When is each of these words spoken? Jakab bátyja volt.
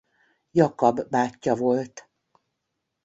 Jakab 0.51 1.07
bátyja 1.09 1.55
volt. 1.55 2.09